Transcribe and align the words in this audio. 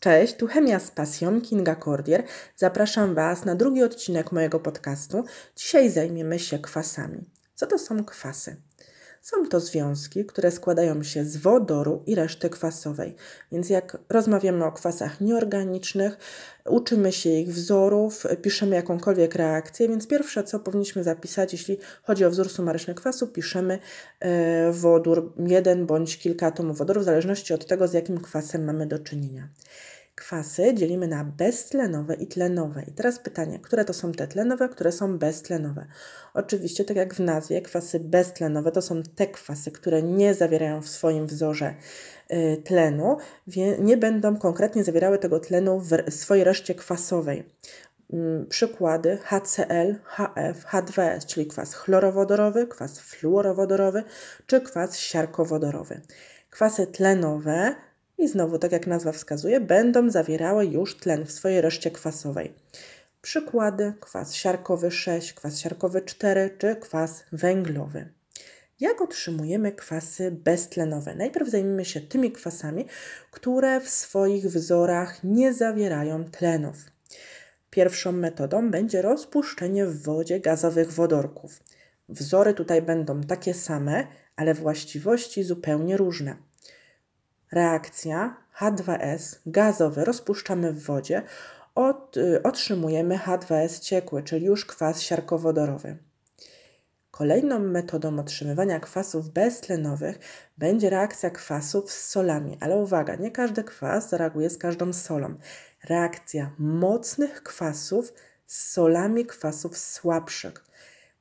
Cześć, 0.00 0.36
tu 0.36 0.46
Chemia 0.46 0.80
z 0.80 0.90
pasją, 0.90 1.40
Kinga 1.40 1.76
Cordier. 1.76 2.24
Zapraszam 2.56 3.14
Was 3.14 3.44
na 3.44 3.54
drugi 3.54 3.82
odcinek 3.82 4.32
mojego 4.32 4.60
podcastu. 4.60 5.24
Dzisiaj 5.56 5.90
zajmiemy 5.90 6.38
się 6.38 6.58
kwasami. 6.58 7.30
Co 7.54 7.66
to 7.66 7.78
są 7.78 8.04
kwasy? 8.04 8.56
Są 9.20 9.48
to 9.48 9.60
związki, 9.60 10.24
które 10.24 10.50
składają 10.50 11.02
się 11.02 11.24
z 11.24 11.36
wodoru 11.36 12.02
i 12.06 12.14
reszty 12.14 12.50
kwasowej. 12.50 13.14
Więc 13.52 13.70
jak 13.70 13.98
rozmawiamy 14.08 14.64
o 14.64 14.72
kwasach 14.72 15.20
nieorganicznych, 15.20 16.18
uczymy 16.66 17.12
się 17.12 17.30
ich 17.30 17.54
wzorów, 17.54 18.26
piszemy 18.42 18.76
jakąkolwiek 18.76 19.34
reakcję, 19.34 19.88
więc 19.88 20.06
pierwsze 20.06 20.44
co 20.44 20.60
powinniśmy 20.60 21.04
zapisać, 21.04 21.52
jeśli 21.52 21.78
chodzi 22.02 22.24
o 22.24 22.30
wzór 22.30 22.48
sumaryczny 22.48 22.94
kwasu, 22.94 23.28
piszemy 23.28 23.78
e, 24.20 24.72
wodór, 24.72 25.32
jeden 25.46 25.86
bądź 25.86 26.18
kilka 26.18 26.46
atomów 26.46 26.78
wodoru, 26.78 27.00
w 27.00 27.04
zależności 27.04 27.54
od 27.54 27.66
tego, 27.66 27.88
z 27.88 27.92
jakim 27.92 28.20
kwasem 28.20 28.64
mamy 28.64 28.86
do 28.86 28.98
czynienia. 28.98 29.48
Kwasy 30.20 30.74
dzielimy 30.74 31.08
na 31.08 31.24
beztlenowe 31.24 32.14
i 32.14 32.26
tlenowe. 32.26 32.82
I 32.88 32.92
teraz 32.92 33.18
pytanie, 33.18 33.58
które 33.58 33.84
to 33.84 33.92
są 33.92 34.12
te 34.12 34.26
tlenowe, 34.26 34.68
które 34.68 34.92
są 34.92 35.18
beztlenowe? 35.18 35.86
Oczywiście, 36.34 36.84
tak 36.84 36.96
jak 36.96 37.14
w 37.14 37.20
nazwie, 37.20 37.62
kwasy 37.62 38.00
beztlenowe 38.00 38.72
to 38.72 38.82
są 38.82 39.02
te 39.02 39.26
kwasy, 39.26 39.70
które 39.70 40.02
nie 40.02 40.34
zawierają 40.34 40.82
w 40.82 40.88
swoim 40.88 41.26
wzorze 41.26 41.74
y, 42.32 42.62
tlenu, 42.64 43.16
nie 43.78 43.96
będą 43.96 44.36
konkretnie 44.36 44.84
zawierały 44.84 45.18
tego 45.18 45.40
tlenu 45.40 45.80
w 45.80 46.14
swojej 46.14 46.44
reszcie 46.44 46.74
kwasowej. 46.74 47.44
Mm, 48.12 48.46
przykłady 48.46 49.18
HCl, 49.22 49.94
HF, 50.04 50.64
H2S, 50.64 51.26
czyli 51.26 51.46
kwas 51.46 51.74
chlorowodorowy, 51.74 52.66
kwas 52.66 53.00
fluorowodorowy 53.00 54.04
czy 54.46 54.60
kwas 54.60 54.98
siarkowodorowy. 54.98 56.00
Kwasy 56.50 56.86
tlenowe 56.86 57.74
i 58.20 58.28
znowu, 58.28 58.58
tak 58.58 58.72
jak 58.72 58.86
nazwa 58.86 59.12
wskazuje, 59.12 59.60
będą 59.60 60.10
zawierały 60.10 60.66
już 60.66 60.96
tlen 60.96 61.26
w 61.26 61.32
swojej 61.32 61.60
reszcie 61.60 61.90
kwasowej. 61.90 62.54
Przykłady: 63.22 63.92
kwas 64.00 64.34
siarkowy 64.34 64.90
6, 64.90 65.32
kwas 65.32 65.58
siarkowy 65.58 66.02
4 66.02 66.56
czy 66.58 66.76
kwas 66.76 67.24
węglowy. 67.32 68.12
Jak 68.80 69.00
otrzymujemy 69.00 69.72
kwasy 69.72 70.30
beztlenowe? 70.30 71.14
Najpierw 71.14 71.48
zajmijmy 71.48 71.84
się 71.84 72.00
tymi 72.00 72.32
kwasami, 72.32 72.86
które 73.30 73.80
w 73.80 73.90
swoich 73.90 74.46
wzorach 74.46 75.24
nie 75.24 75.54
zawierają 75.54 76.24
tlenów. 76.24 76.76
Pierwszą 77.70 78.12
metodą 78.12 78.70
będzie 78.70 79.02
rozpuszczenie 79.02 79.86
w 79.86 80.02
wodzie 80.02 80.40
gazowych 80.40 80.92
wodorków. 80.92 81.60
Wzory 82.08 82.54
tutaj 82.54 82.82
będą 82.82 83.20
takie 83.20 83.54
same, 83.54 84.06
ale 84.36 84.54
właściwości 84.54 85.42
zupełnie 85.42 85.96
różne. 85.96 86.36
Reakcja 87.52 88.36
H2S 88.60 89.38
gazowy 89.46 90.04
rozpuszczamy 90.04 90.72
w 90.72 90.84
wodzie, 90.84 91.22
od, 91.74 92.16
y, 92.16 92.42
otrzymujemy 92.42 93.18
H2S 93.18 93.80
ciekły, 93.80 94.22
czyli 94.22 94.46
już 94.46 94.66
kwas 94.66 95.02
siarkowodorowy. 95.02 95.96
Kolejną 97.10 97.58
metodą 97.58 98.18
otrzymywania 98.18 98.80
kwasów 98.80 99.28
beztlenowych 99.28 100.18
będzie 100.58 100.90
reakcja 100.90 101.30
kwasów 101.30 101.92
z 101.92 102.08
solami, 102.08 102.58
ale 102.60 102.76
uwaga, 102.76 103.16
nie 103.16 103.30
każdy 103.30 103.64
kwas 103.64 104.08
zareaguje 104.10 104.50
z 104.50 104.58
każdą 104.58 104.92
solą. 104.92 105.34
Reakcja 105.84 106.50
mocnych 106.58 107.42
kwasów 107.42 108.12
z 108.46 108.70
solami 108.70 109.26
kwasów 109.26 109.78
słabszych. 109.78 110.69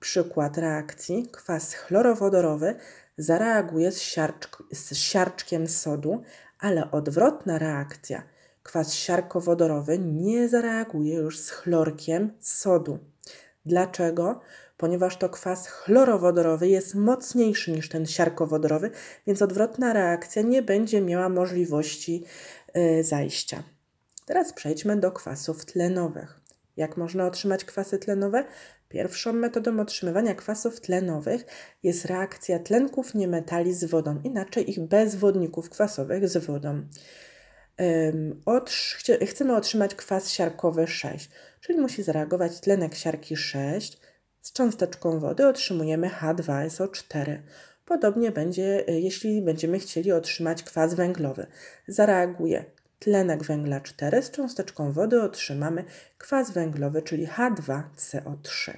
Przykład 0.00 0.58
reakcji: 0.58 1.28
kwas 1.32 1.74
chlorowodorowy 1.74 2.74
zareaguje 3.18 3.92
z, 3.92 4.00
siarcz, 4.00 4.48
z 4.72 4.96
siarczkiem 4.96 5.66
sodu, 5.66 6.22
ale 6.58 6.90
odwrotna 6.90 7.58
reakcja, 7.58 8.22
kwas 8.62 8.94
siarkowodorowy, 8.94 9.98
nie 9.98 10.48
zareaguje 10.48 11.14
już 11.14 11.38
z 11.38 11.50
chlorkiem 11.50 12.32
sodu. 12.40 12.98
Dlaczego? 13.66 14.40
Ponieważ 14.76 15.16
to 15.16 15.28
kwas 15.28 15.68
chlorowodorowy 15.68 16.68
jest 16.68 16.94
mocniejszy 16.94 17.72
niż 17.72 17.88
ten 17.88 18.06
siarkowodorowy, 18.06 18.90
więc 19.26 19.42
odwrotna 19.42 19.92
reakcja 19.92 20.42
nie 20.42 20.62
będzie 20.62 21.00
miała 21.00 21.28
możliwości 21.28 22.24
yy, 22.74 23.04
zajścia. 23.04 23.62
Teraz 24.26 24.52
przejdźmy 24.52 24.96
do 24.96 25.12
kwasów 25.12 25.64
tlenowych. 25.64 26.40
Jak 26.76 26.96
można 26.96 27.26
otrzymać 27.26 27.64
kwasy 27.64 27.98
tlenowe? 27.98 28.44
Pierwszą 28.88 29.32
metodą 29.32 29.80
otrzymywania 29.80 30.34
kwasów 30.34 30.80
tlenowych 30.80 31.44
jest 31.82 32.04
reakcja 32.04 32.58
tlenków 32.58 33.14
niemetali 33.14 33.74
z 33.74 33.84
wodą, 33.84 34.20
inaczej 34.24 34.70
ich 34.70 34.80
bezwodników 34.80 35.70
kwasowych 35.70 36.28
z 36.28 36.36
wodą. 36.36 36.86
chcemy 39.26 39.56
otrzymać 39.56 39.94
kwas 39.94 40.30
siarkowy 40.30 40.86
6, 40.86 41.30
czyli 41.60 41.78
musi 41.78 42.02
zareagować 42.02 42.60
tlenek 42.60 42.94
siarki 42.94 43.36
6 43.36 44.00
z 44.40 44.52
cząsteczką 44.52 45.20
wody, 45.20 45.46
otrzymujemy 45.46 46.08
H2SO4. 46.08 47.38
Podobnie 47.84 48.30
będzie, 48.32 48.84
jeśli 48.88 49.42
będziemy 49.42 49.78
chcieli 49.78 50.12
otrzymać 50.12 50.62
kwas 50.62 50.94
węglowy. 50.94 51.46
Zareaguje 51.88 52.64
tlenek 52.98 53.44
węgla 53.44 53.80
4 53.80 54.22
z 54.22 54.30
cząsteczką 54.30 54.92
wody 54.92 55.22
otrzymamy 55.22 55.84
kwas 56.18 56.50
węglowy, 56.50 57.02
czyli 57.02 57.26
H2CO3. 57.26 58.76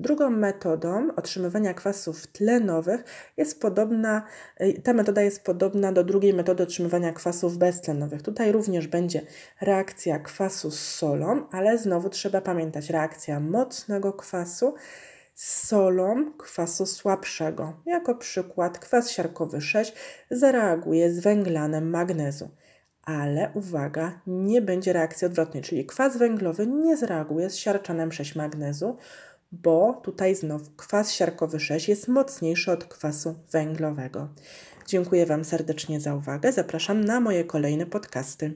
Drugą 0.00 0.30
metodą 0.30 1.08
otrzymywania 1.16 1.74
kwasów 1.74 2.26
tlenowych 2.26 3.04
jest 3.36 3.60
podobna, 3.60 4.22
y, 4.60 4.82
ta 4.82 4.92
metoda 4.92 5.22
jest 5.22 5.44
podobna 5.44 5.92
do 5.92 6.04
drugiej 6.04 6.34
metody 6.34 6.62
otrzymywania 6.62 7.12
kwasów 7.12 7.58
beztlenowych. 7.58 8.22
Tutaj 8.22 8.52
również 8.52 8.86
będzie 8.86 9.20
reakcja 9.60 10.18
kwasu 10.18 10.70
z 10.70 10.80
solą, 10.80 11.46
ale 11.50 11.78
znowu 11.78 12.08
trzeba 12.08 12.40
pamiętać 12.40 12.90
reakcja 12.90 13.40
mocnego 13.40 14.12
kwasu 14.12 14.74
z 15.34 15.66
solą 15.68 16.32
kwasu 16.38 16.86
słabszego. 16.86 17.82
Jako 17.86 18.14
przykład 18.14 18.78
kwas 18.78 19.10
siarkowy 19.10 19.60
6 19.60 19.94
zareaguje 20.30 21.12
z 21.12 21.20
węglanem 21.20 21.90
magnezu 21.90 22.50
ale 23.02 23.50
uwaga, 23.54 24.20
nie 24.26 24.62
będzie 24.62 24.92
reakcji 24.92 25.26
odwrotnej, 25.26 25.62
czyli 25.62 25.86
kwas 25.86 26.16
węglowy 26.16 26.66
nie 26.66 26.96
zareaguje 26.96 27.50
z 27.50 27.56
siarczanem 27.56 28.12
6 28.12 28.34
magnezu, 28.34 28.96
bo 29.52 30.00
tutaj 30.02 30.34
znów 30.34 30.76
kwas 30.76 31.12
siarkowy 31.12 31.60
6 31.60 31.88
jest 31.88 32.08
mocniejszy 32.08 32.72
od 32.72 32.84
kwasu 32.84 33.34
węglowego. 33.52 34.28
Dziękuję 34.86 35.26
Wam 35.26 35.44
serdecznie 35.44 36.00
za 36.00 36.14
uwagę. 36.14 36.52
Zapraszam 36.52 37.04
na 37.04 37.20
moje 37.20 37.44
kolejne 37.44 37.86
podcasty. 37.86 38.52